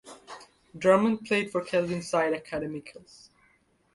Drummond 0.75 1.25
played 1.27 1.51
for 1.51 1.61
Kelvinside 1.63 2.43
Academicals. 2.43 3.29